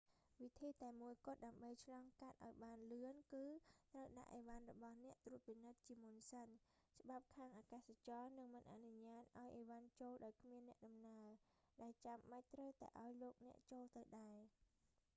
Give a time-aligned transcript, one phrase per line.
[0.41, 3.45] វិធីតែមួយគត់ ដើម្បីឆ្លងកាត់បានលឿន គឺ
[3.93, 6.47] ត្រូវដាក់អីវ៉ាន់របស់អ្នកត្រួតពិនិត្យជាមុនសិន
[7.01, 11.27] ច្បាប់ខាងអាកាសចរនឹងមិនអនុញ្ញាតឱ្យអីវ៉ាន់ចូលដោយគ្មានអ្នកដំណើរ
[11.81, 14.37] ដែលចាំបាច់ត្រូវតែឱ្យលោកអ្នកចូលទៅដែរ